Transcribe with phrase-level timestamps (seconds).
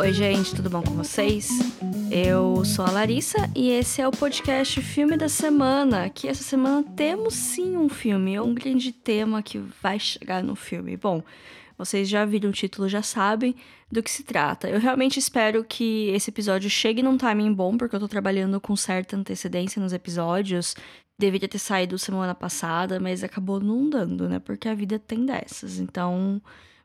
[0.00, 1.50] Oi, gente, tudo bom com vocês?
[2.10, 6.08] Eu sou a Larissa e esse é o podcast Filme da Semana.
[6.08, 10.56] Que essa semana temos sim um filme, é um grande tema que vai chegar no
[10.56, 10.96] filme.
[10.96, 11.22] Bom,
[11.76, 13.54] vocês já viram o título, já sabem
[13.92, 14.70] do que se trata.
[14.70, 18.74] Eu realmente espero que esse episódio chegue num timing bom, porque eu tô trabalhando com
[18.74, 20.74] certa antecedência nos episódios.
[21.18, 24.38] Deveria ter saído semana passada, mas acabou não dando, né?
[24.38, 25.78] Porque a vida tem dessas.
[25.78, 26.40] Então,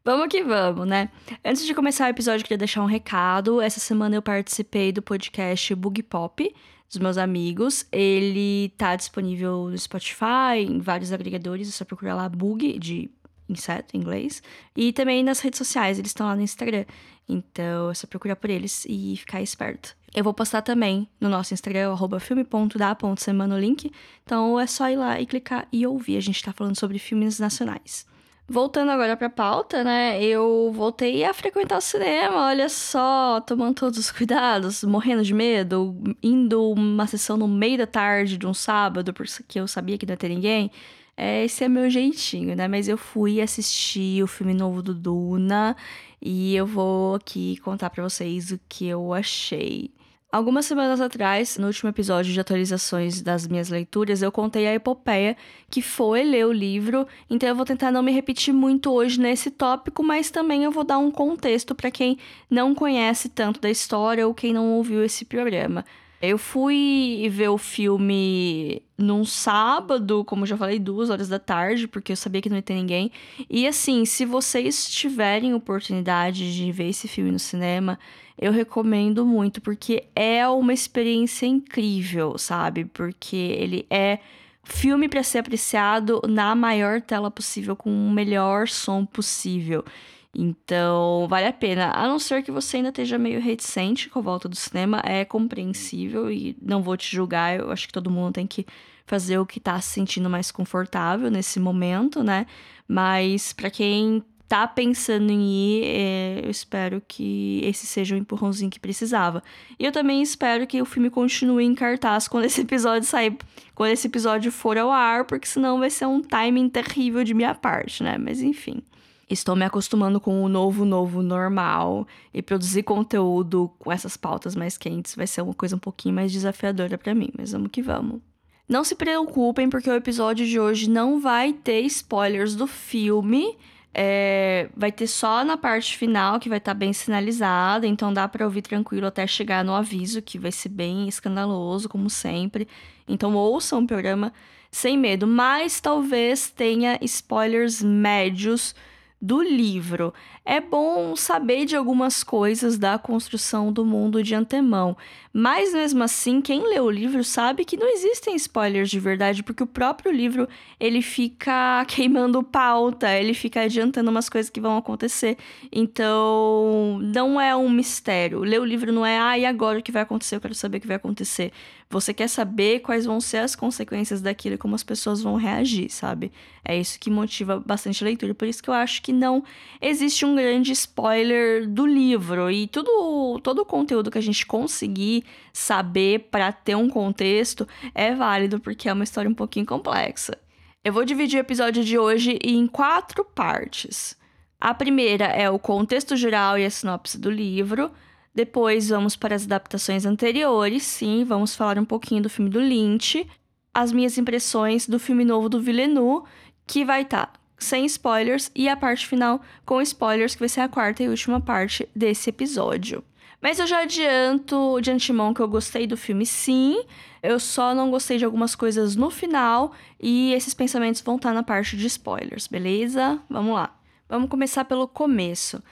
[0.06, 1.10] Vamos que vamos, né?
[1.44, 3.60] Antes de começar o episódio, queria deixar um recado.
[3.60, 6.56] Essa semana eu participei do podcast Bug Pop
[6.88, 7.88] dos meus amigos.
[7.92, 13.10] Ele tá disponível no Spotify, em vários agregadores, é só procurar lá Bug de
[13.50, 14.44] inseto em inglês.
[14.76, 16.86] E também nas redes sociais, eles estão lá no Instagram.
[17.28, 19.98] Então é só procurar por eles e ficar esperto.
[20.14, 23.92] Eu vou postar também no nosso Instagram, filme.da.semana o link.
[24.24, 26.18] Então é só ir lá e clicar e ouvir.
[26.18, 28.06] A gente tá falando sobre filmes nacionais.
[28.48, 30.22] Voltando agora pra pauta, né?
[30.24, 35.96] Eu voltei a frequentar o cinema, olha só, tomando todos os cuidados, morrendo de medo,
[36.22, 40.14] indo uma sessão no meio da tarde de um sábado, porque eu sabia que não
[40.14, 40.72] ia ter ninguém.
[41.18, 42.68] É, esse é meu jeitinho, né?
[42.68, 45.76] Mas eu fui assistir o filme novo do Duna
[46.22, 49.92] e eu vou aqui contar para vocês o que eu achei.
[50.36, 55.38] Algumas semanas atrás, no último episódio de atualizações das minhas leituras, eu contei a epopeia
[55.72, 59.50] que foi ler o livro, então eu vou tentar não me repetir muito hoje nesse
[59.50, 62.18] tópico, mas também eu vou dar um contexto para quem
[62.50, 65.86] não conhece tanto da história ou quem não ouviu esse programa.
[66.22, 72.12] Eu fui ver o filme num sábado, como já falei, duas horas da tarde, porque
[72.12, 73.10] eu sabia que não ia ter ninguém.
[73.50, 77.98] E assim, se vocês tiverem oportunidade de ver esse filme no cinema,
[78.38, 82.86] eu recomendo muito, porque é uma experiência incrível, sabe?
[82.86, 84.20] Porque ele é
[84.64, 89.86] filme para ser apreciado na maior tela possível, com o melhor som possível.
[90.34, 91.92] Então, vale a pena.
[91.92, 95.24] A não ser que você ainda esteja meio reticente com a volta do cinema, é
[95.24, 97.58] compreensível e não vou te julgar.
[97.58, 98.66] Eu acho que todo mundo tem que
[99.06, 102.46] fazer o que tá se sentindo mais confortável nesse momento, né?
[102.88, 108.70] Mas para quem tá pensando em ir, é, eu espero que esse seja o empurrãozinho
[108.70, 109.44] que precisava.
[109.80, 113.36] E eu também espero que o filme continue em cartaz quando esse episódio sair,
[113.74, 117.56] quando esse episódio for ao ar, porque senão vai ser um timing terrível de minha
[117.56, 118.18] parte, né?
[118.18, 118.82] Mas enfim.
[119.28, 124.78] Estou me acostumando com o novo, novo normal e produzir conteúdo com essas pautas mais
[124.78, 128.22] quentes vai ser uma coisa um pouquinho mais desafiadora para mim, mas vamos que vamos.
[128.70, 133.58] Não se preocupem, porque o episódio de hoje não vai ter spoilers do filme
[133.98, 138.28] é, vai ter só na parte final, que vai estar tá bem sinalizada, então dá
[138.28, 142.68] para ouvir tranquilo até chegar no aviso, que vai ser bem escandaloso, como sempre.
[143.08, 144.34] Então ouçam o programa
[144.70, 148.76] sem medo, mas talvez tenha spoilers médios
[149.22, 150.14] do livro.
[150.44, 154.96] É bom saber de algumas coisas da construção do mundo de antemão,
[155.34, 159.64] mas mesmo assim, quem lê o livro sabe que não existem spoilers de verdade, porque
[159.64, 160.48] o próprio livro
[160.80, 165.38] ele fica queimando pauta, ele fica adiantando umas coisas que vão acontecer.
[165.72, 168.40] Então, não é um mistério.
[168.40, 170.36] Ler o livro não é, ah, e agora o que vai acontecer?
[170.36, 171.52] Eu quero saber o que vai acontecer.
[171.90, 175.90] Você quer saber quais vão ser as consequências daquilo e como as pessoas vão reagir,
[175.90, 176.32] sabe?
[176.64, 178.34] É isso que motiva bastante a leitura.
[178.34, 179.44] Por isso que eu acho que não
[179.80, 182.50] existe um grande spoiler do livro.
[182.50, 185.24] E tudo, todo o conteúdo que a gente conseguir
[185.54, 190.38] saber para ter um contexto é válido, porque é uma história um pouquinho complexa.
[190.84, 194.18] Eu vou dividir o episódio de hoje em quatro partes.
[194.60, 197.92] A primeira é o contexto geral e a sinopse do livro.
[198.36, 203.26] Depois vamos para as adaptações anteriores, sim, vamos falar um pouquinho do filme do Lynch,
[203.74, 206.28] as minhas impressões do filme novo do Villeneuve,
[206.68, 210.60] que vai estar tá sem spoilers, e a parte final com spoilers, que vai ser
[210.60, 213.02] a quarta e última parte desse episódio.
[213.42, 216.84] Mas eu já adianto de antemão que eu gostei do filme, sim.
[217.24, 221.36] Eu só não gostei de algumas coisas no final, e esses pensamentos vão estar tá
[221.36, 223.18] na parte de spoilers, beleza?
[223.30, 223.74] Vamos lá.
[224.10, 225.64] Vamos começar pelo começo.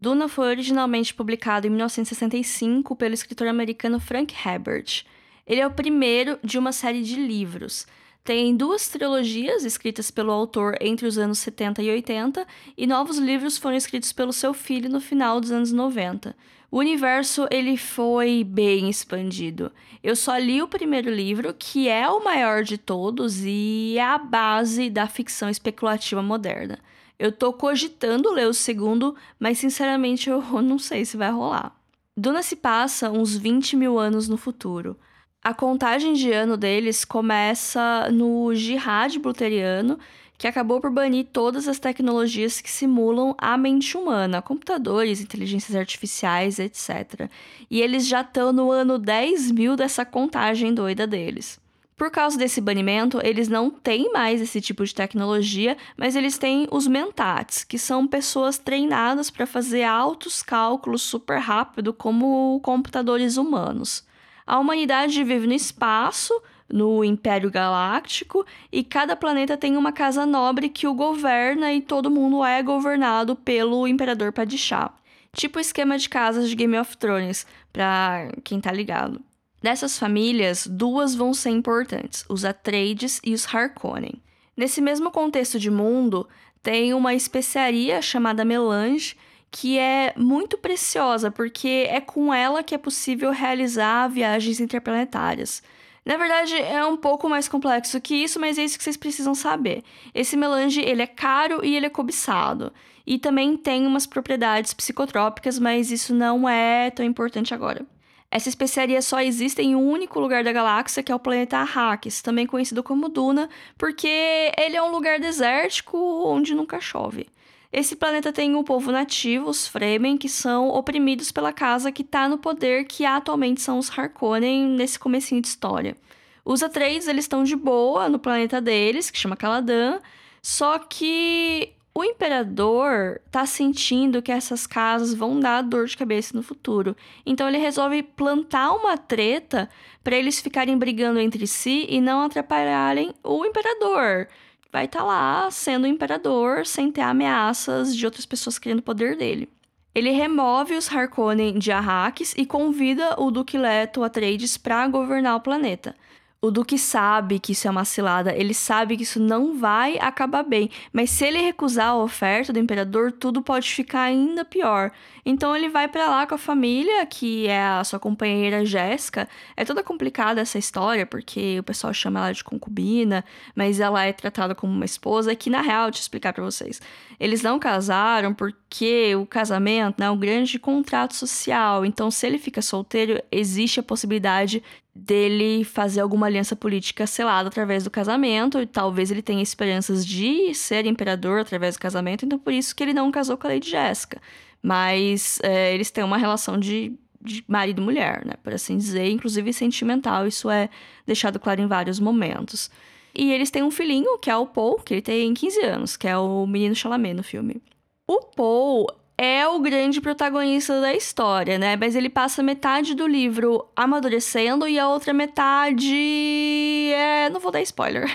[0.00, 5.04] Duna foi originalmente publicado em 1965 pelo escritor americano Frank Herbert.
[5.44, 7.84] Ele é o primeiro de uma série de livros.
[8.22, 12.46] Tem duas trilogias escritas pelo autor entre os anos 70 e 80,
[12.76, 16.36] e novos livros foram escritos pelo seu filho no final dos anos 90.
[16.70, 19.72] O universo ele foi bem expandido.
[20.00, 24.18] Eu só li o primeiro livro, que é o maior de todos e é a
[24.18, 26.78] base da ficção especulativa moderna.
[27.18, 31.76] Eu tô cogitando ler o segundo, mas sinceramente eu não sei se vai rolar.
[32.16, 34.96] Duna se passa uns 20 mil anos no futuro.
[35.42, 39.98] A contagem de ano deles começa no Jihad Bluteriano,
[40.36, 46.58] que acabou por banir todas as tecnologias que simulam a mente humana, computadores, inteligências artificiais,
[46.60, 47.28] etc.
[47.68, 51.58] E eles já estão no ano 10 mil dessa contagem doida deles.
[51.98, 56.68] Por causa desse banimento, eles não têm mais esse tipo de tecnologia, mas eles têm
[56.70, 64.06] os mentats, que são pessoas treinadas para fazer altos cálculos super rápido, como computadores humanos.
[64.46, 66.32] A humanidade vive no espaço,
[66.72, 72.08] no Império Galáctico, e cada planeta tem uma casa nobre que o governa e todo
[72.12, 74.92] mundo é governado pelo Imperador Padishah.
[75.32, 79.20] Tipo o esquema de casas de Game of Thrones, pra quem tá ligado.
[79.60, 84.22] Dessas famílias, duas vão ser importantes: os Atreides e os Harkonnen.
[84.56, 86.28] Nesse mesmo contexto de mundo,
[86.62, 89.16] tem uma especiaria chamada melange
[89.50, 95.62] que é muito preciosa porque é com ela que é possível realizar viagens interplanetárias.
[96.04, 99.34] Na verdade, é um pouco mais complexo que isso, mas é isso que vocês precisam
[99.34, 99.82] saber.
[100.14, 102.72] Esse melange, ele é caro e ele é cobiçado.
[103.06, 107.84] E também tem umas propriedades psicotrópicas, mas isso não é tão importante agora.
[108.30, 112.20] Essa especiaria só existe em um único lugar da galáxia, que é o planeta Arrakis,
[112.20, 117.26] também conhecido como Duna, porque ele é um lugar desértico onde nunca chove.
[117.72, 122.28] Esse planeta tem um povo nativo, os Fremen, que são oprimidos pela casa que está
[122.28, 125.96] no poder, que atualmente são os Harkonnen nesse comecinho de história.
[126.44, 130.00] Os Atreides, eles estão de boa no planeta deles, que chama Caladan,
[130.42, 136.44] só que o imperador tá sentindo que essas casas vão dar dor de cabeça no
[136.44, 136.96] futuro.
[137.26, 139.68] Então ele resolve plantar uma treta
[140.04, 144.28] para eles ficarem brigando entre si e não atrapalharem o imperador.
[144.70, 149.16] Vai estar tá lá sendo imperador sem ter ameaças de outras pessoas querendo o poder
[149.16, 149.48] dele.
[149.92, 155.40] Ele remove os Harkonnen de Arrakis e convida o Duque Leto Atreides para governar o
[155.40, 155.96] planeta.
[156.40, 160.44] O Duque sabe que isso é uma cilada, ele sabe que isso não vai acabar
[160.44, 164.92] bem, mas se ele recusar a oferta do imperador, tudo pode ficar ainda pior.
[165.26, 169.28] Então ele vai para lá com a família, que é a sua companheira Jéssica.
[169.56, 174.12] É toda complicada essa história, porque o pessoal chama ela de concubina, mas ela é
[174.12, 176.80] tratada como uma esposa, que na real, eu explicar para vocês.
[177.18, 181.84] Eles não casaram porque o casamento né, é um grande contrato social.
[181.84, 184.62] Então, se ele fica solteiro, existe a possibilidade
[184.98, 190.52] dele fazer alguma aliança política selada através do casamento, e talvez ele tenha esperanças de
[190.54, 193.70] ser imperador através do casamento, então por isso que ele não casou com a Lady
[193.70, 194.20] Jéssica.
[194.60, 199.08] Mas é, eles têm uma relação de, de marido e mulher, né, por assim dizer,
[199.08, 200.68] inclusive sentimental, isso é
[201.06, 202.70] deixado claro em vários momentos.
[203.14, 206.08] E eles têm um filhinho, que é o Paul, que ele tem 15 anos, que
[206.08, 207.62] é o menino Chalamet no filme.
[208.06, 208.86] O Paul
[209.20, 211.74] é o grande protagonista da história, né?
[211.76, 216.92] Mas ele passa metade do livro amadurecendo e a outra metade.
[216.92, 217.28] É.
[217.28, 218.08] Não vou dar spoiler.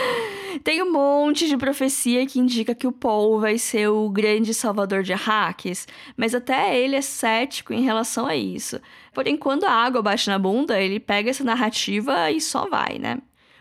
[0.64, 5.02] Tem um monte de profecia que indica que o Paul vai ser o grande salvador
[5.02, 5.86] de Arrakis,
[6.16, 8.80] mas até ele é cético em relação a isso.
[9.12, 13.18] Porém, quando a água bate na bunda, ele pega essa narrativa e só vai, né?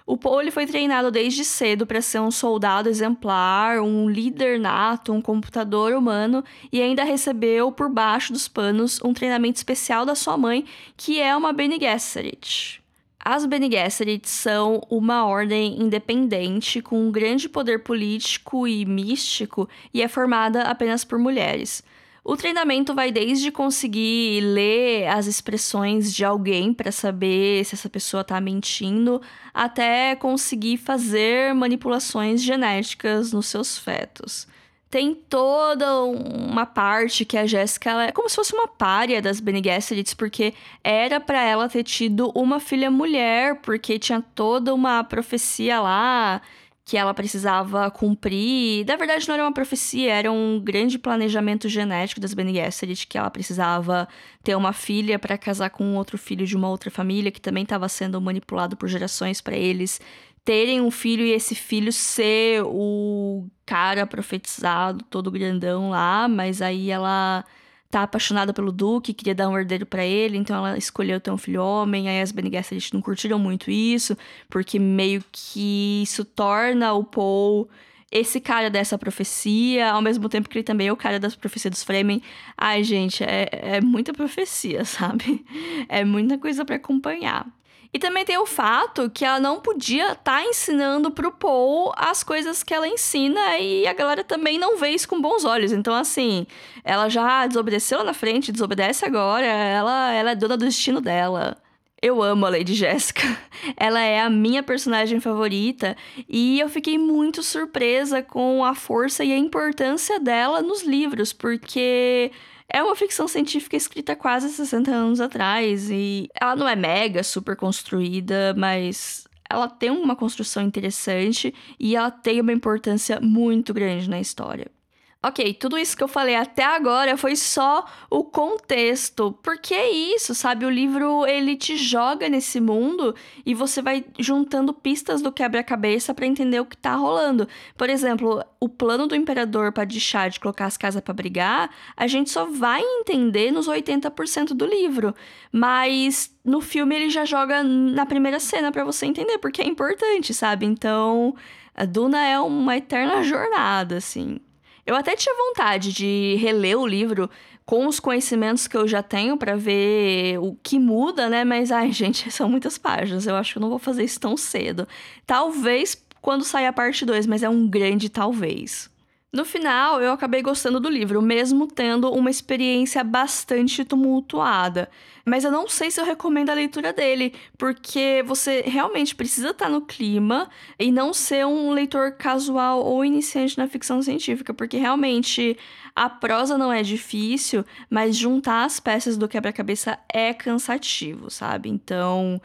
[0.09, 5.21] O Paul foi treinado desde cedo para ser um soldado exemplar, um líder nato, um
[5.21, 10.63] computador humano e ainda recebeu por baixo dos panos um treinamento especial da sua mãe,
[10.95, 12.81] que é uma Bene Gesserit.
[13.19, 20.01] As Bene Gesserit são uma ordem independente com um grande poder político e místico e
[20.01, 21.83] é formada apenas por mulheres.
[22.30, 28.19] O treinamento vai desde conseguir ler as expressões de alguém para saber se essa pessoa
[28.19, 29.22] está mentindo,
[29.54, 34.46] até conseguir fazer manipulações genéticas nos seus fetos.
[34.90, 39.62] Tem toda uma parte que a Jéssica é como se fosse uma párea das Bene
[39.64, 40.54] Gesserits, porque
[40.84, 46.42] era para ela ter tido uma filha mulher, porque tinha toda uma profecia lá
[46.88, 48.86] que ela precisava cumprir.
[48.86, 53.18] Na verdade, não era uma profecia, era um grande planejamento genético das Bene Gesserit, que
[53.18, 54.08] ela precisava
[54.42, 57.90] ter uma filha para casar com outro filho de uma outra família que também estava
[57.90, 60.00] sendo manipulado por gerações para eles
[60.46, 66.90] terem um filho e esse filho ser o cara profetizado, todo grandão lá, mas aí
[66.90, 67.44] ela
[67.90, 71.38] tá apaixonada pelo Duque, queria dar um herdeiro para ele, então ela escolheu ter um
[71.38, 72.10] filho homem.
[72.10, 74.18] Aí as Bene Gesserit não curtiram muito isso,
[74.50, 77.70] porque meio que isso torna o Paul
[78.11, 81.71] esse cara dessa profecia, ao mesmo tempo que ele também é o cara das profecias
[81.71, 82.21] dos Fremen.
[82.57, 85.45] Ai, gente, é, é muita profecia, sabe?
[85.90, 87.45] É muita coisa para acompanhar.
[87.94, 92.21] E também tem o fato que ela não podia estar tá ensinando pro Paul as
[92.21, 95.71] coisas que ela ensina e a galera também não vê isso com bons olhos.
[95.71, 96.45] Então, assim,
[96.83, 101.57] ela já desobedeceu na frente, desobedece agora, ela, ela é dona do destino dela.
[102.01, 103.23] Eu amo a Lady Jéssica.
[103.75, 105.95] Ela é a minha personagem favorita
[106.30, 112.31] e eu fiquei muito surpresa com a força e a importância dela nos livros, porque
[112.69, 117.56] é uma ficção científica escrita quase 60 anos atrás e ela não é mega super
[117.56, 124.19] construída, mas ela tem uma construção interessante e ela tem uma importância muito grande na
[124.19, 124.77] história.
[125.21, 129.38] Ok, tudo isso que eu falei até agora foi só o contexto.
[129.42, 130.64] Porque é isso, sabe?
[130.64, 136.28] O livro ele te joga nesse mundo e você vai juntando pistas do quebra-cabeça para
[136.28, 137.47] entender o que tá rolando.
[137.76, 142.30] Por exemplo, o plano do imperador deixar de colocar as casas para brigar, a gente
[142.30, 145.16] só vai entender nos 80% do livro.
[145.52, 150.33] Mas no filme ele já joga na primeira cena para você entender, porque é importante,
[150.33, 150.66] sabe?
[150.66, 151.36] Então,
[151.74, 154.40] a Duna é uma eterna jornada, assim.
[154.88, 157.30] Eu até tinha vontade de reler o livro
[157.66, 161.44] com os conhecimentos que eu já tenho para ver o que muda, né?
[161.44, 163.28] Mas, ai, gente, são muitas páginas.
[163.28, 164.88] Eu acho que eu não vou fazer isso tão cedo.
[165.26, 168.90] Talvez quando sair a parte 2, mas é um grande talvez.
[169.31, 174.90] No final, eu acabei gostando do livro, mesmo tendo uma experiência bastante tumultuada.
[175.26, 179.69] Mas eu não sei se eu recomendo a leitura dele, porque você realmente precisa estar
[179.69, 185.57] no clima e não ser um leitor casual ou iniciante na ficção científica, porque realmente
[185.94, 191.68] a prosa não é difícil, mas juntar as peças do quebra-cabeça é cansativo, sabe?
[191.69, 192.42] Então,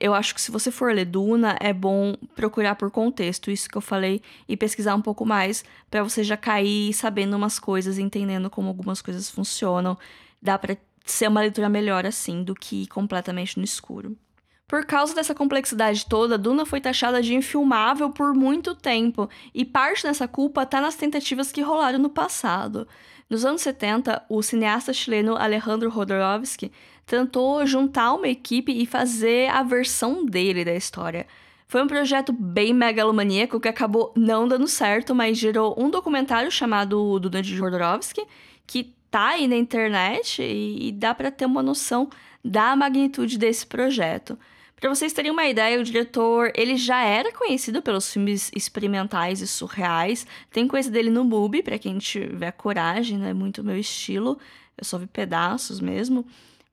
[0.00, 3.76] eu acho que se você for ler Duna, é bom procurar por contexto, isso que
[3.76, 8.50] eu falei, e pesquisar um pouco mais, para você já cair sabendo umas coisas, entendendo
[8.50, 9.96] como algumas coisas funcionam.
[10.40, 14.16] Dá para ser uma leitura melhor assim do que completamente no escuro.
[14.68, 20.02] Por causa dessa complexidade toda, Duna foi taxada de infilmável por muito tempo, e parte
[20.02, 22.86] dessa culpa está nas tentativas que rolaram no passado.
[23.30, 26.72] Nos anos 70, o cineasta chileno Alejandro Jodorowsky
[27.06, 31.26] tentou juntar uma equipe e fazer a versão dele da história.
[31.68, 37.18] Foi um projeto bem megalomaníaco que acabou não dando certo, mas gerou um documentário chamado
[37.20, 38.22] Duna de Jodorowsky,
[38.66, 42.10] que tá aí na internet e, e dá para ter uma noção
[42.44, 44.36] da magnitude desse projeto.
[44.78, 49.46] Para vocês terem uma ideia, o diretor, ele já era conhecido pelos filmes experimentais e
[49.46, 50.26] surreais.
[50.50, 54.38] Tem coisa dele no MUBI, para quem tiver coragem, não é muito meu estilo.
[54.76, 56.26] Eu só vi pedaços mesmo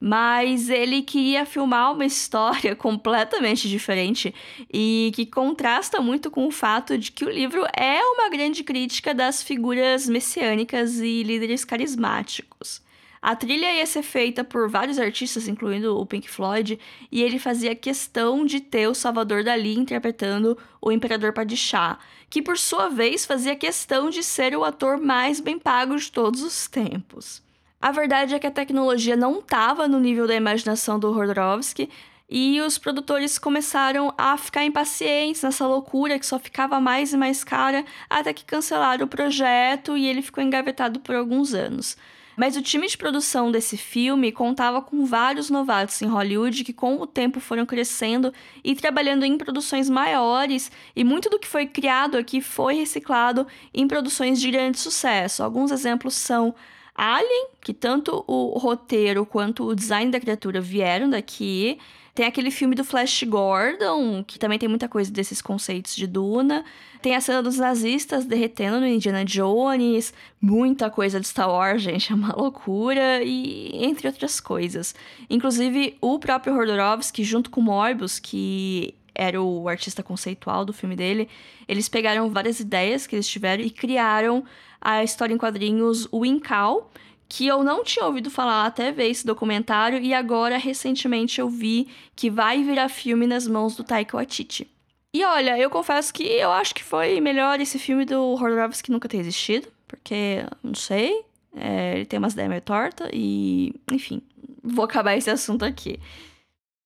[0.05, 4.35] mas ele queria filmar uma história completamente diferente
[4.69, 9.13] e que contrasta muito com o fato de que o livro é uma grande crítica
[9.13, 12.81] das figuras messiânicas e líderes carismáticos.
[13.21, 16.77] A trilha ia ser feita por vários artistas, incluindo o Pink Floyd,
[17.09, 21.97] e ele fazia questão de ter o Salvador Dali interpretando o Imperador Padishah,
[22.29, 26.41] que por sua vez fazia questão de ser o ator mais bem pago de todos
[26.41, 27.41] os tempos.
[27.83, 31.89] A verdade é que a tecnologia não estava no nível da imaginação do Rodorovsky
[32.29, 37.43] e os produtores começaram a ficar impacientes nessa loucura que só ficava mais e mais
[37.43, 41.97] cara, até que cancelaram o projeto e ele ficou engavetado por alguns anos.
[42.37, 47.01] Mas o time de produção desse filme contava com vários novatos em Hollywood que, com
[47.01, 52.17] o tempo, foram crescendo e trabalhando em produções maiores, e muito do que foi criado
[52.17, 55.43] aqui foi reciclado em produções de grande sucesso.
[55.43, 56.55] Alguns exemplos são
[56.95, 61.79] Alien, que tanto o roteiro quanto o design da criatura vieram daqui.
[62.13, 66.63] Tem aquele filme do Flash Gordon, que também tem muita coisa desses conceitos de Duna.
[67.01, 70.13] Tem a cena dos nazistas derretendo no Indiana Jones.
[70.39, 73.23] Muita coisa de Star Wars, gente, é uma loucura.
[73.23, 74.93] E entre outras coisas.
[75.27, 81.27] Inclusive, o próprio Rodorovsky, junto com Morbius, que era o artista conceitual do filme dele,
[81.67, 84.43] eles pegaram várias ideias que eles tiveram e criaram
[84.83, 86.91] a história em quadrinhos Winkal,
[87.29, 91.87] que eu não tinha ouvido falar até ver esse documentário e agora recentemente eu vi
[92.15, 94.69] que vai virar filme nas mãos do Taika Waititi.
[95.13, 98.37] E olha, eu confesso que eu acho que foi melhor esse filme do
[98.83, 101.23] que nunca ter existido, porque não sei,
[101.55, 104.21] é, ele tem umas ideias meio tortas e, enfim,
[104.61, 105.99] vou acabar esse assunto aqui.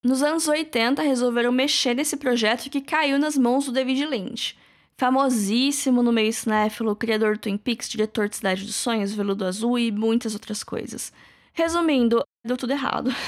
[0.04, 4.56] Nos anos 80, resolveram mexer nesse projeto que caiu nas mãos do David Lynch
[4.98, 9.78] famosíssimo no meio cinéfilo, criador do Twin Peaks, diretor de Cidade dos Sonhos, Veludo Azul
[9.78, 11.14] e muitas outras coisas.
[11.54, 13.12] Resumindo, deu tudo errado.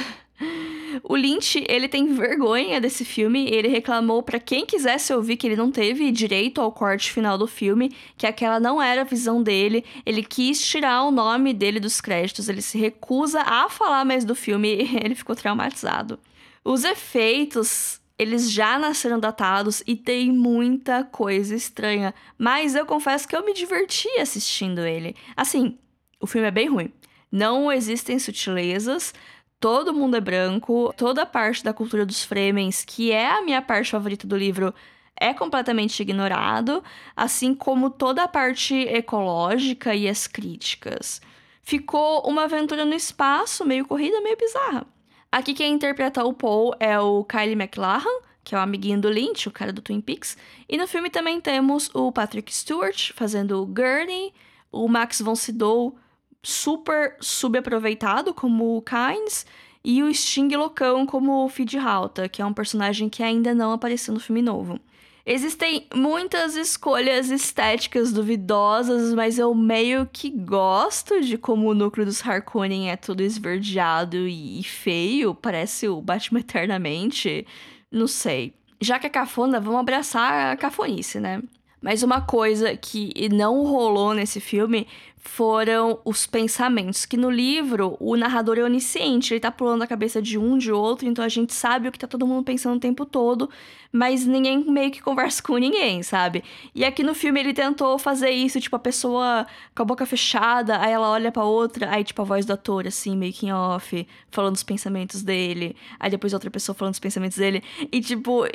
[1.04, 5.56] O Lynch, ele tem vergonha desse filme, ele reclamou para quem quisesse ouvir que ele
[5.56, 9.86] não teve direito ao corte final do filme, que aquela não era a visão dele,
[10.04, 14.34] ele quis tirar o nome dele dos créditos, ele se recusa a falar mais do
[14.34, 14.70] filme,
[15.04, 16.20] ele ficou traumatizado.
[16.66, 22.14] Os efeitos eles já nasceram datados e tem muita coisa estranha.
[22.38, 25.16] Mas eu confesso que eu me diverti assistindo ele.
[25.38, 25.80] Assim,
[26.20, 26.92] o filme é bem ruim.
[27.32, 29.14] Não existem sutilezas.
[29.60, 33.62] todo mundo é branco, toda a parte da cultura dos Fremens, que é a minha
[33.62, 34.74] parte favorita do livro,
[35.20, 36.84] é completamente ignorado,
[37.16, 41.22] assim como toda a parte ecológica e as críticas.
[41.62, 44.88] Ficou uma aventura no espaço, meio corrida, meio bizarra.
[45.32, 48.10] Aqui quem interpreta o Paul é o Kylie McLachlan,
[48.44, 50.36] que é o amiguinho do Lynch, o cara do Twin Peaks.
[50.68, 54.34] E no filme também temos o Patrick Stewart fazendo o Gurney,
[54.72, 55.96] o Max von Sydow
[56.42, 59.46] super subaproveitado como o Kynes
[59.84, 63.72] e o Sting loucão como o Fid Halta, que é um personagem que ainda não
[63.72, 64.80] apareceu no filme novo.
[65.32, 72.28] Existem muitas escolhas estéticas duvidosas, mas eu meio que gosto de como o núcleo dos
[72.28, 77.46] Harkonnen é todo esverdeado e feio, parece o Batman Eternamente.
[77.92, 78.56] Não sei.
[78.82, 81.44] Já que é cafona, vamos abraçar a cafonice, né?
[81.82, 84.86] Mas uma coisa que não rolou nesse filme
[85.20, 87.06] foram os pensamentos.
[87.06, 90.72] Que no livro, o narrador é onisciente, ele tá pulando a cabeça de um, de
[90.72, 93.50] outro, então a gente sabe o que tá todo mundo pensando o tempo todo,
[93.92, 96.44] mas ninguém meio que conversa com ninguém, sabe?
[96.74, 99.46] E aqui no filme ele tentou fazer isso, tipo, a pessoa
[99.76, 102.88] com a boca fechada, aí ela olha pra outra, aí, tipo, a voz do ator,
[102.88, 107.64] assim, making off, falando os pensamentos dele, aí depois outra pessoa falando os pensamentos dele,
[107.92, 108.46] e tipo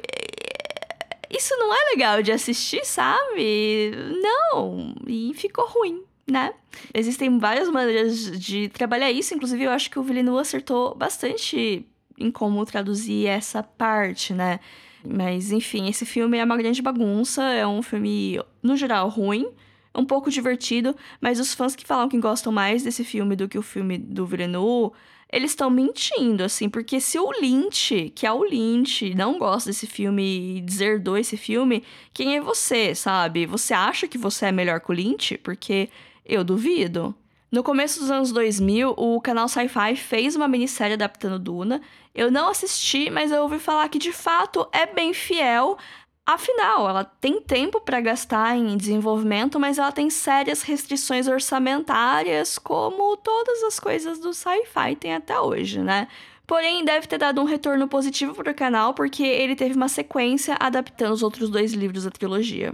[1.36, 3.92] isso não é legal de assistir, sabe?
[4.20, 4.94] Não.
[5.06, 6.52] E ficou ruim, né?
[6.92, 11.86] Existem várias maneiras de trabalhar isso, inclusive eu acho que o Villeneuve acertou bastante
[12.18, 14.60] em como traduzir essa parte, né?
[15.06, 19.46] Mas enfim, esse filme é uma grande bagunça, é um filme, no geral, ruim,
[19.94, 23.58] um pouco divertido, mas os fãs que falam que gostam mais desse filme do que
[23.58, 24.94] o filme do Villeneuve
[25.34, 29.84] eles estão mentindo, assim, porque se o Lynch, que é o Lynch, não gosta desse
[29.84, 33.44] filme e deserdou esse filme, quem é você, sabe?
[33.44, 35.36] Você acha que você é melhor que o Lynch?
[35.38, 35.90] Porque
[36.24, 37.12] eu duvido.
[37.50, 41.82] No começo dos anos 2000, o canal Sci-Fi fez uma minissérie adaptando Duna.
[42.14, 45.76] Eu não assisti, mas eu ouvi falar que de fato é bem fiel
[46.26, 53.16] Afinal, ela tem tempo para gastar em desenvolvimento, mas ela tem sérias restrições orçamentárias, como
[53.18, 56.08] todas as coisas do sci-fi têm até hoje, né?
[56.46, 60.56] Porém, deve ter dado um retorno positivo para o canal, porque ele teve uma sequência
[60.58, 62.72] adaptando os outros dois livros da trilogia.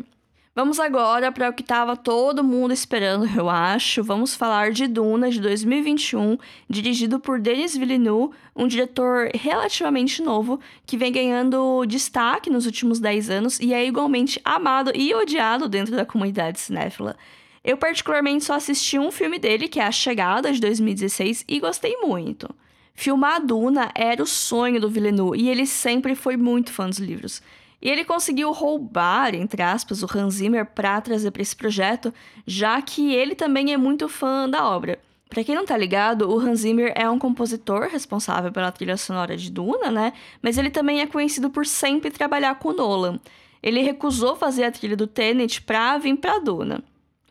[0.61, 4.05] Vamos agora para o que estava todo mundo esperando, eu acho.
[4.05, 6.37] Vamos falar de Duna de 2021,
[6.69, 13.31] dirigido por Denis Villeneuve, um diretor relativamente novo que vem ganhando destaque nos últimos 10
[13.31, 17.17] anos e é igualmente amado e odiado dentro da comunidade cinéfila.
[17.65, 21.97] Eu particularmente só assisti um filme dele, que é A Chegada de 2016, e gostei
[22.03, 22.55] muito.
[22.95, 26.99] Filmar a Duna era o sonho do Villeneuve e ele sempre foi muito fã dos
[26.99, 27.41] livros.
[27.83, 32.13] E ele conseguiu roubar, entre aspas, o Hans Zimmer para trazer para esse projeto,
[32.47, 34.99] já que ele também é muito fã da obra.
[35.31, 39.37] Para quem não tá ligado, o Hans Zimmer é um compositor responsável pela trilha sonora
[39.37, 40.13] de Duna, né?
[40.43, 43.21] Mas ele também é conhecido por sempre trabalhar com Nolan.
[43.63, 46.83] Ele recusou fazer a trilha do Tenet pra vir pra Duna.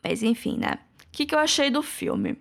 [0.03, 0.79] Mas enfim, né?
[1.03, 2.37] O que, que eu achei do filme?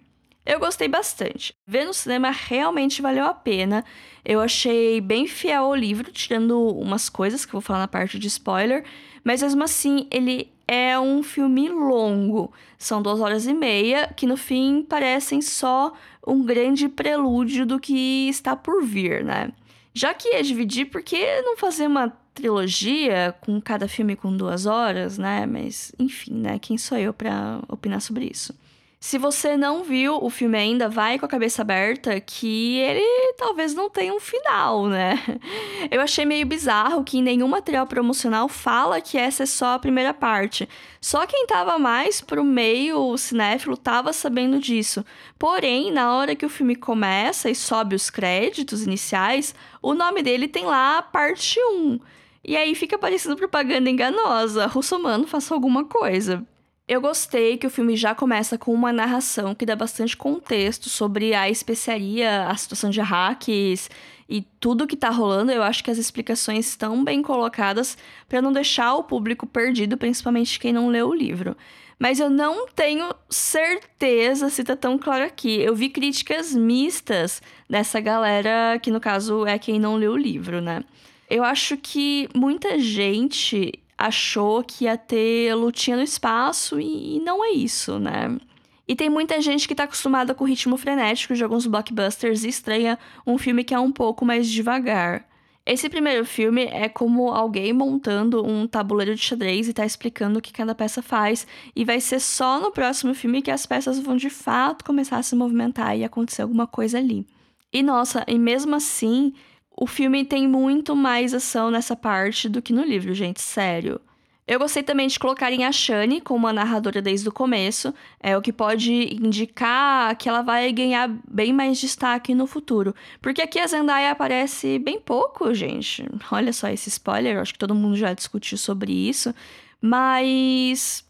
[0.48, 1.54] Eu gostei bastante.
[1.66, 3.84] Ver no cinema realmente valeu a pena.
[4.24, 8.18] Eu achei bem fiel ao livro, tirando umas coisas que eu vou falar na parte
[8.18, 8.82] de spoiler.
[9.22, 12.50] Mas mesmo assim, ele é um filme longo.
[12.78, 15.92] São duas horas e meia, que no fim parecem só
[16.26, 19.52] um grande prelúdio do que está por vir, né?
[19.92, 24.64] Já que ia dividir, por que não fazer uma trilogia com cada filme com duas
[24.64, 25.44] horas, né?
[25.44, 26.58] Mas, enfim, né?
[26.58, 28.54] Quem sou eu para opinar sobre isso?
[29.00, 33.72] Se você não viu o filme ainda, vai com a cabeça aberta que ele talvez
[33.72, 35.14] não tenha um final, né?
[35.88, 39.78] Eu achei meio bizarro que em nenhum material promocional fala que essa é só a
[39.78, 40.68] primeira parte.
[41.00, 45.04] Só quem tava mais pro meio cinéfilo tava sabendo disso.
[45.38, 50.48] Porém, na hora que o filme começa e sobe os créditos iniciais, o nome dele
[50.48, 52.00] tem lá parte 1.
[52.42, 54.66] E aí fica parecendo propaganda enganosa.
[54.66, 56.44] Russomano, faça alguma coisa.
[56.88, 61.34] Eu gostei que o filme já começa com uma narração que dá bastante contexto sobre
[61.34, 63.90] a especiaria, a situação de hacks
[64.26, 65.52] e tudo que tá rolando.
[65.52, 70.58] Eu acho que as explicações estão bem colocadas para não deixar o público perdido, principalmente
[70.58, 71.54] quem não leu o livro.
[71.98, 75.60] Mas eu não tenho certeza se tá tão claro aqui.
[75.60, 80.62] Eu vi críticas mistas dessa galera, que no caso é quem não leu o livro,
[80.62, 80.82] né?
[81.28, 87.50] Eu acho que muita gente achou que ia ter lutinha no espaço e não é
[87.50, 88.38] isso, né?
[88.86, 92.48] E tem muita gente que tá acostumada com o ritmo frenético de alguns blockbusters e
[92.48, 95.26] estranha um filme que é um pouco mais devagar.
[95.66, 100.42] Esse primeiro filme é como alguém montando um tabuleiro de xadrez e tá explicando o
[100.42, 104.16] que cada peça faz, e vai ser só no próximo filme que as peças vão
[104.16, 107.26] de fato começar a se movimentar e acontecer alguma coisa ali.
[107.70, 109.34] E nossa, e mesmo assim,
[109.80, 114.00] o filme tem muito mais ação nessa parte do que no livro, gente, sério.
[114.44, 118.42] Eu gostei também de colocarem a Shani como a narradora desde o começo, é o
[118.42, 122.92] que pode indicar que ela vai ganhar bem mais destaque no futuro.
[123.22, 126.04] Porque aqui a Zendaya aparece bem pouco, gente.
[126.32, 129.32] Olha só esse spoiler, acho que todo mundo já discutiu sobre isso.
[129.80, 131.04] Mas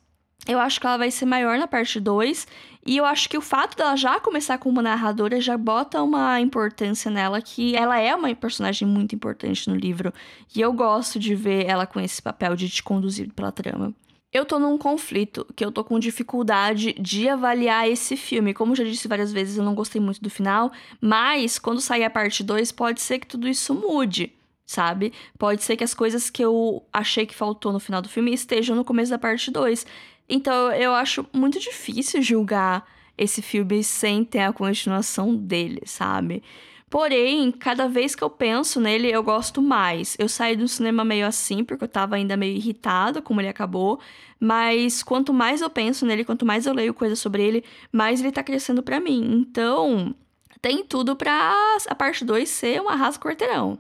[0.47, 2.47] eu acho que ela vai ser maior na parte 2.
[2.89, 7.11] E eu acho que o fato dela já começar como narradora já bota uma importância
[7.11, 10.11] nela, que ela é uma personagem muito importante no livro.
[10.57, 13.93] E eu gosto de ver ela com esse papel de te conduzir pela trama.
[14.33, 18.55] Eu tô num conflito, que eu tô com dificuldade de avaliar esse filme.
[18.55, 22.11] Como já disse várias vezes, eu não gostei muito do final, mas quando sair a
[22.11, 24.33] parte 2, pode ser que tudo isso mude,
[24.65, 25.13] sabe?
[25.39, 28.75] Pode ser que as coisas que eu achei que faltou no final do filme estejam
[28.75, 29.85] no começo da parte 2.
[30.29, 32.87] Então eu acho muito difícil julgar
[33.17, 36.43] esse filme sem ter a continuação dele, sabe?
[36.91, 40.17] Porém, cada vez que eu penso nele, eu gosto mais.
[40.19, 44.01] Eu saí do cinema meio assim, porque eu tava ainda meio irritada como ele acabou.
[44.41, 48.33] Mas quanto mais eu penso nele, quanto mais eu leio coisas sobre ele, mais ele
[48.33, 49.45] tá crescendo para mim.
[49.47, 50.15] Então,
[50.63, 51.55] tem tudo pra
[51.89, 53.79] a parte 2 ser um arraso quarteirão.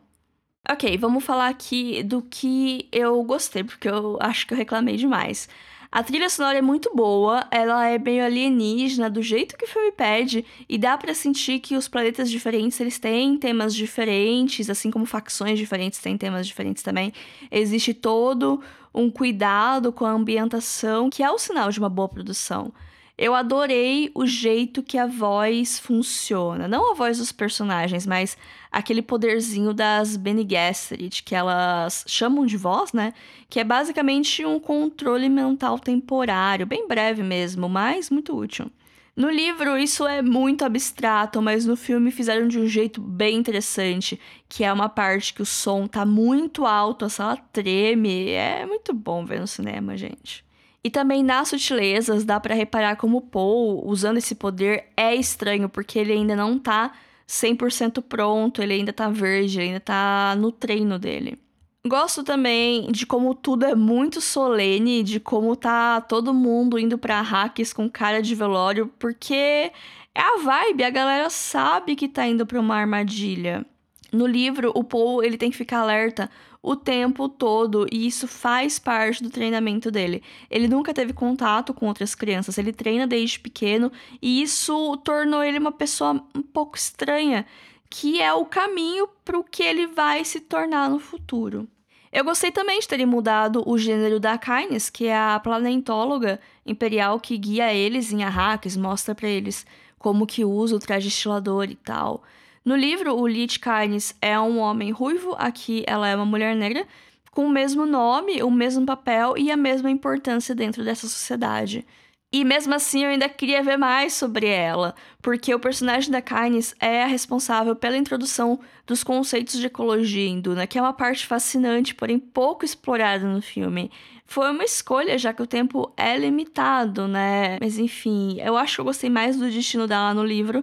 [0.70, 5.48] Ok, vamos falar aqui do que eu gostei, porque eu acho que eu reclamei demais.
[5.90, 9.90] A trilha sonora é muito boa, ela é meio alienígena, do jeito que o filme
[9.90, 15.07] pede, e dá para sentir que os planetas diferentes, eles têm temas diferentes, assim como
[15.07, 17.11] facções diferentes têm temas diferentes também.
[17.51, 18.61] Existe todo
[18.94, 22.70] um cuidado com a ambientação, que é o sinal de uma boa produção.
[23.18, 26.68] Eu adorei o jeito que a voz funciona.
[26.68, 28.38] Não a voz dos personagens, mas
[28.70, 33.12] aquele poderzinho das Bene Gesserit, que elas chamam de voz, né?
[33.50, 38.70] Que é basicamente um controle mental temporário, bem breve mesmo, mas muito útil.
[39.16, 44.20] No livro, isso é muito abstrato, mas no filme fizeram de um jeito bem interessante,
[44.48, 48.28] que é uma parte que o som tá muito alto, a sala treme.
[48.31, 50.46] É muito bom ver no cinema, gente.
[50.82, 55.98] E também nas sutilezas dá para reparar como Paul, usando esse poder, é estranho, porque
[55.98, 56.92] ele ainda não tá
[57.28, 61.38] 100% pronto, ele ainda tá verde, ele ainda tá no treino dele.
[61.86, 67.20] Gosto também de como tudo é muito solene, de como tá todo mundo indo para
[67.20, 72.44] hacks com cara de velório, porque é a vibe, a galera sabe que tá indo
[72.44, 73.64] para uma armadilha.
[74.12, 76.30] No livro, o Paul ele tem que ficar alerta
[76.62, 80.22] o tempo todo e isso faz parte do treinamento dele.
[80.50, 85.58] Ele nunca teve contato com outras crianças, ele treina desde pequeno e isso tornou ele
[85.58, 87.46] uma pessoa um pouco estranha,
[87.88, 91.68] que é o caminho para o que ele vai se tornar no futuro.
[92.10, 97.20] Eu gostei também de terem mudado o gênero da Kynes, que é a planetóloga imperial
[97.20, 99.66] que guia eles em Arrakis, mostra para eles
[99.98, 102.22] como que usa o traje estilador e tal.
[102.68, 106.87] No livro, o Lich Kynes é um homem ruivo, aqui ela é uma mulher negra,
[107.31, 111.87] com o mesmo nome, o mesmo papel e a mesma importância dentro dessa sociedade.
[112.31, 116.74] E mesmo assim eu ainda queria ver mais sobre ela, porque o personagem da Kynes
[116.78, 121.26] é a responsável pela introdução dos conceitos de ecologia em Duna, que é uma parte
[121.26, 123.90] fascinante, porém pouco explorada no filme.
[124.26, 127.57] Foi uma escolha, já que o tempo é limitado, né?
[127.62, 130.62] Mas enfim, eu acho que eu gostei mais do destino dela no livro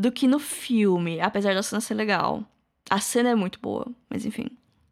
[0.00, 2.42] do que no filme, apesar da cena ser legal.
[2.88, 4.46] A cena é muito boa, mas enfim.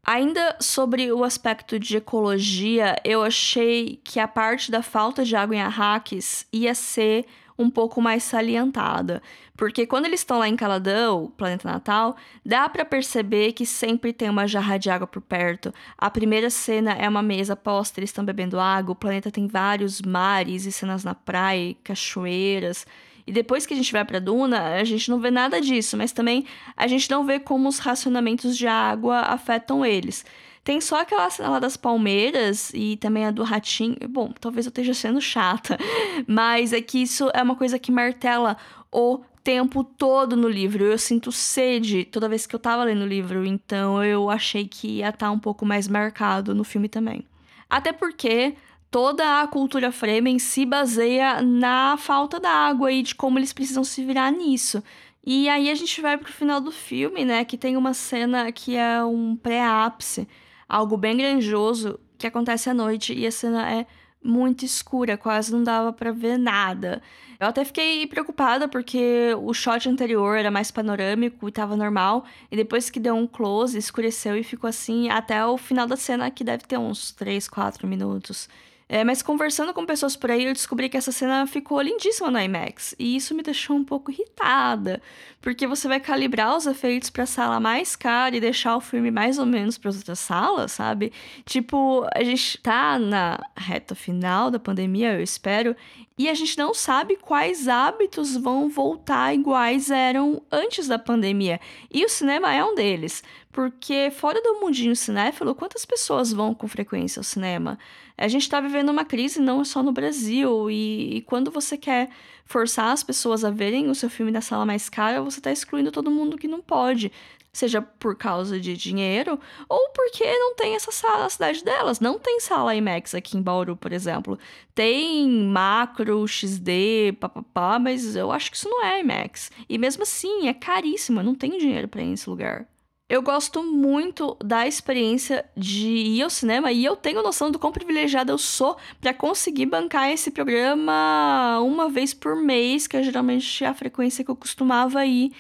[0.06, 5.56] Ainda sobre o aspecto de ecologia, eu achei que a parte da falta de água
[5.56, 7.26] em Arrakis ia ser
[7.58, 9.20] um pouco mais salientada,
[9.56, 14.30] porque quando eles estão lá em Caladão, planeta natal, dá para perceber que sempre tem
[14.30, 15.74] uma jarra de água por perto.
[15.96, 20.00] A primeira cena é uma mesa posta, eles estão bebendo água, o planeta tem vários
[20.00, 22.86] mares e cenas na praia, cachoeiras.
[23.28, 26.12] E depois que a gente vai para Duna, a gente não vê nada disso, mas
[26.12, 30.24] também a gente não vê como os racionamentos de água afetam eles.
[30.64, 33.96] Tem só aquela cena lá das palmeiras e também a do ratinho.
[34.08, 35.76] Bom, talvez eu esteja sendo chata,
[36.26, 38.56] mas é que isso é uma coisa que martela
[38.90, 40.82] o tempo todo no livro.
[40.82, 45.00] Eu sinto sede toda vez que eu tava lendo o livro, então eu achei que
[45.00, 47.26] ia estar tá um pouco mais marcado no filme também.
[47.68, 48.54] Até porque
[48.90, 54.04] toda a cultura Fremen se baseia na falta d'água e de como eles precisam se
[54.04, 54.82] virar nisso.
[55.24, 58.76] E aí a gente vai pro final do filme, né, que tem uma cena que
[58.76, 60.26] é um pré-ápice,
[60.68, 63.86] algo bem grandioso que acontece à noite e a cena é
[64.22, 67.02] muito escura, quase não dava para ver nada.
[67.38, 72.56] Eu até fiquei preocupada porque o shot anterior era mais panorâmico e tava normal, e
[72.56, 76.42] depois que deu um close, escureceu e ficou assim até o final da cena, que
[76.42, 78.48] deve ter uns 3, 4 minutos.
[78.88, 82.40] É, mas conversando com pessoas por aí, eu descobri que essa cena ficou lindíssima no
[82.40, 82.94] IMAX.
[82.98, 85.02] E isso me deixou um pouco irritada,
[85.42, 89.10] porque você vai calibrar os efeitos para a sala mais cara e deixar o filme
[89.10, 91.12] mais ou menos para as outras salas, sabe?
[91.44, 95.76] Tipo, a gente tá na reta final da pandemia, eu espero,
[96.16, 101.60] e a gente não sabe quais hábitos vão voltar iguais eram antes da pandemia.
[101.92, 103.22] E o cinema é um deles.
[103.50, 107.78] Porque fora do mundinho cinéfilo, quantas pessoas vão com frequência ao cinema?
[108.16, 112.10] A gente está vivendo uma crise não só no Brasil, e, e, quando você quer
[112.44, 115.92] forçar as pessoas a verem o seu filme na sala mais cara, você está excluindo
[115.92, 117.12] todo mundo que não pode.
[117.52, 121.98] Seja por causa de dinheiro ou porque não tem essa sala na cidade delas.
[121.98, 124.38] Não tem sala IMAX aqui em Bauru, por exemplo.
[124.74, 129.50] Tem macro, XD, papapá, mas eu acho que isso não é IMAX.
[129.68, 132.66] E mesmo assim, é caríssimo, eu não tenho dinheiro para ir nesse lugar.
[133.08, 137.72] Eu gosto muito da experiência de ir ao cinema e eu tenho noção do quão
[137.72, 143.64] privilegiada eu sou para conseguir bancar esse programa uma vez por mês, que é geralmente
[143.64, 145.32] a frequência que eu costumava ir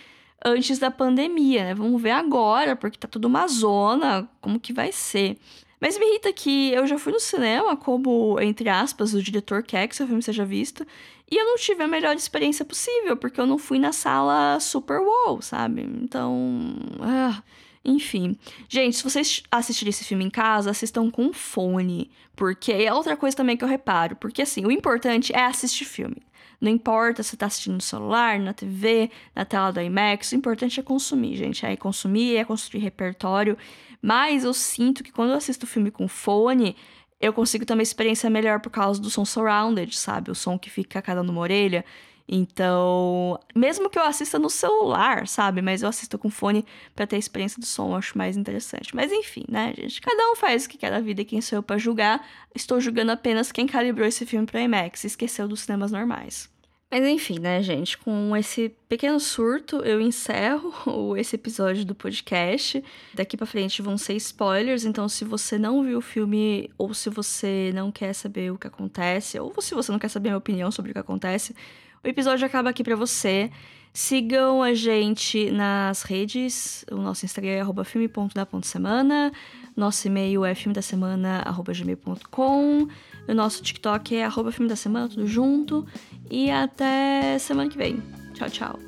[0.42, 1.74] antes da pandemia, né?
[1.74, 5.36] Vamos ver agora, porque tá tudo uma zona, como que vai ser.
[5.80, 9.86] Mas me irrita que eu já fui no cinema, como, entre aspas, o diretor quer
[9.86, 10.84] que seu filme seja visto,
[11.30, 15.00] e eu não tive a melhor experiência possível, porque eu não fui na sala Super
[15.00, 15.82] Wall, sabe?
[15.82, 16.74] Então.
[17.00, 17.42] Ah,
[17.84, 18.36] enfim.
[18.68, 22.10] Gente, se vocês assistirem esse filme em casa, assistam com fone.
[22.34, 24.16] Porque é outra coisa também que eu reparo.
[24.16, 26.22] Porque, assim, o importante é assistir filme.
[26.60, 30.80] Não importa se tá assistindo no celular, na TV, na tela do IMAX, o importante
[30.80, 31.64] é consumir, gente.
[31.64, 33.56] É consumir, é construir repertório.
[34.00, 36.76] Mas eu sinto que quando eu assisto filme com fone,
[37.20, 40.30] eu consigo ter uma experiência melhor por causa do som surrounded, sabe?
[40.30, 41.84] O som que fica cada numa orelha.
[42.30, 45.62] Então, mesmo que eu assista no celular, sabe?
[45.62, 48.94] Mas eu assisto com fone para ter a experiência do som, eu acho mais interessante.
[48.94, 50.00] Mas enfim, né, gente?
[50.00, 52.26] Cada um faz o que quer da vida e quem sou eu pra julgar.
[52.54, 56.50] Estou julgando apenas quem calibrou esse filme pra IMAX e esqueceu dos cinemas normais.
[56.90, 57.98] Mas enfim, né, gente?
[57.98, 62.82] Com esse pequeno surto, eu encerro esse episódio do podcast.
[63.12, 67.10] Daqui para frente vão ser spoilers, então se você não viu o filme ou se
[67.10, 70.38] você não quer saber o que acontece, ou se você não quer saber a minha
[70.38, 71.54] opinião sobre o que acontece,
[72.02, 73.50] o episódio acaba aqui para você.
[73.92, 76.86] Sigam a gente nas redes.
[76.90, 79.30] O nosso Instagram é filme.da.semana.
[79.76, 82.88] Nosso e-mail é filmedasemana.gmail.com.
[83.28, 85.86] O nosso TikTok é arroba filme da semana, tudo junto.
[86.30, 88.02] E até semana que vem.
[88.32, 88.78] Tchau, tchau.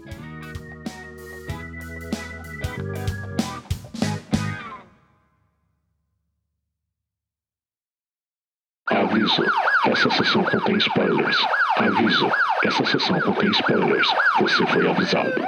[8.87, 9.42] Aviso:
[9.85, 11.37] essa sessão contém spoilers.
[11.76, 12.31] Aviso:
[12.64, 14.09] essa sessão contém spoilers.
[14.40, 15.44] Você foi avisado.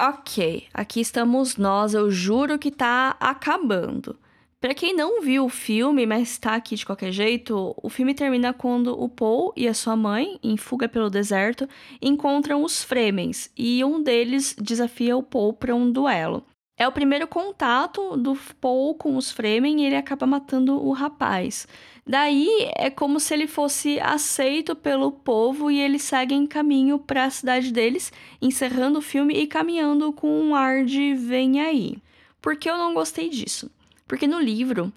[0.00, 1.94] Ok, aqui estamos nós.
[1.94, 4.16] Eu juro que tá acabando.
[4.58, 8.54] Para quem não viu o filme, mas tá aqui de qualquer jeito, o filme termina
[8.54, 11.68] quando o Paul e a sua mãe, em fuga pelo deserto,
[12.00, 16.42] encontram os Fremens e um deles desafia o Paul para um duelo.
[16.78, 21.66] É o primeiro contato do Paul com os Fremen e ele acaba matando o rapaz.
[22.06, 27.30] Daí é como se ele fosse aceito pelo povo e eles seguem caminho para a
[27.30, 31.98] cidade deles, encerrando o filme e caminhando com um ar de vem aí.
[32.42, 33.70] Por que eu não gostei disso?
[34.06, 34.92] Porque no livro,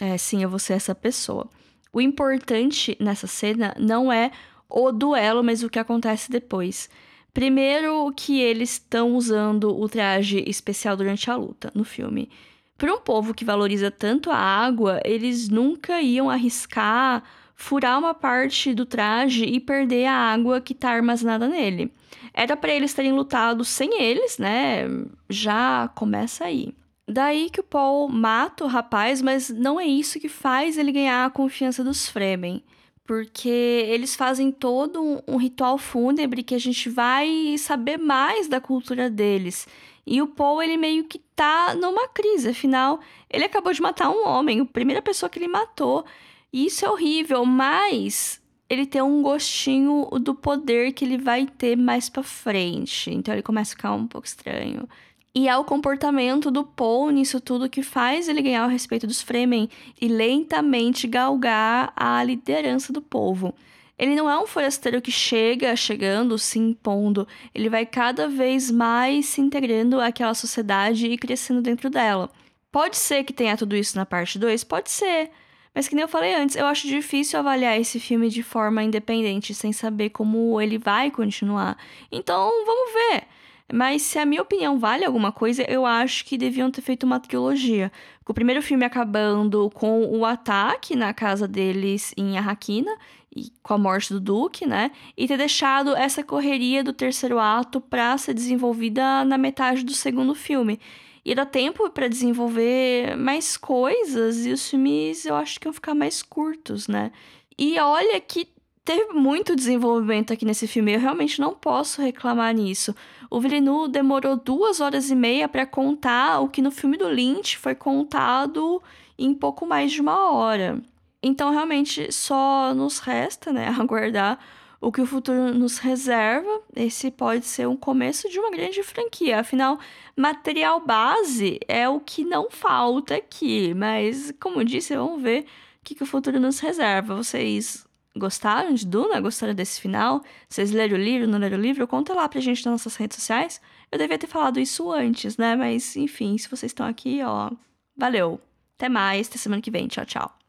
[0.00, 1.48] é, sim, eu vou ser essa pessoa.
[1.92, 4.30] O importante nessa cena não é
[4.68, 6.88] o duelo, mas o que acontece depois.
[7.34, 12.30] Primeiro, que eles estão usando o traje especial durante a luta no filme.
[12.78, 17.22] Para um povo que valoriza tanto a água, eles nunca iam arriscar
[17.62, 21.92] furar uma parte do traje e perder a água que está armazenada nele.
[22.34, 24.82] Era para eles terem lutado sem eles, né?
[25.28, 26.74] Já começa aí.
[27.12, 31.24] Daí que o Paul mata o rapaz, mas não é isso que faz ele ganhar
[31.24, 32.62] a confiança dos Fremen
[33.04, 38.60] porque eles fazem todo um, um, ritual fúnebre que a gente vai saber mais da
[38.60, 39.66] cultura deles.
[40.06, 44.26] E o Paul, ele meio que tá numa crise, afinal, ele acabou de matar um
[44.26, 46.04] homem, a primeira pessoa que ele matou.
[46.52, 51.76] E isso é horrível, mas ele tem um gostinho do poder que ele vai ter
[51.76, 53.10] mais para frente.
[53.10, 54.88] Então ele começa a ficar um pouco estranho.
[55.34, 59.22] E é o comportamento do Paul nisso tudo que faz ele ganhar o respeito dos
[59.22, 59.68] Fremen
[59.98, 63.54] e lentamente galgar a liderança do povo.
[63.98, 69.26] Ele não é um forasteiro que chega chegando, se impondo, ele vai cada vez mais
[69.26, 72.28] se integrando àquela sociedade e crescendo dentro dela.
[72.70, 74.64] Pode ser que tenha tudo isso na parte 2?
[74.64, 75.30] Pode ser.
[75.74, 79.54] Mas que nem eu falei antes, eu acho difícil avaliar esse filme de forma independente,
[79.54, 81.78] sem saber como ele vai continuar.
[82.10, 83.24] Então, vamos ver.
[83.72, 87.18] Mas se a minha opinião vale alguma coisa, eu acho que deviam ter feito uma
[87.18, 87.90] trilogia.
[88.22, 92.92] Com o primeiro filme acabando com o ataque na casa deles em Arraquina,
[93.34, 94.90] e com a morte do Duque, né?
[95.16, 100.34] E ter deixado essa correria do terceiro ato pra ser desenvolvida na metade do segundo
[100.34, 100.78] filme.
[101.24, 105.94] E dá tempo para desenvolver mais coisas e os filmes eu acho que vão ficar
[105.94, 107.10] mais curtos, né?
[107.56, 108.48] E olha que
[108.84, 110.92] teve muito desenvolvimento aqui nesse filme.
[110.92, 112.94] Eu realmente não posso reclamar nisso.
[113.30, 117.58] O Villeneuve demorou duas horas e meia para contar o que no filme do Lynch
[117.58, 118.82] foi contado
[119.18, 120.82] em pouco mais de uma hora.
[121.22, 124.38] Então, realmente, só nos resta, né, aguardar
[124.80, 126.60] o que o futuro nos reserva.
[126.74, 129.38] Esse pode ser um começo de uma grande franquia.
[129.38, 129.78] Afinal,
[130.16, 133.72] material base é o que não falta aqui.
[133.74, 137.14] Mas, como disse, vamos ver o que, que o futuro nos reserva.
[137.14, 139.20] Vocês Gostaram de Duna?
[139.20, 140.22] Gostaram desse final?
[140.48, 141.86] Vocês leram o livro, não leram o livro?
[141.88, 143.60] Conta lá pra gente nas nossas redes sociais.
[143.90, 145.56] Eu devia ter falado isso antes, né?
[145.56, 147.50] Mas, enfim, se vocês estão aqui, ó.
[147.96, 148.40] Valeu.
[148.76, 149.88] Até mais, até semana que vem.
[149.88, 150.38] Tchau, tchau.